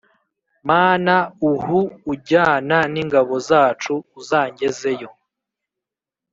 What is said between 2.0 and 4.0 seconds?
ujyana n’ingabo zacu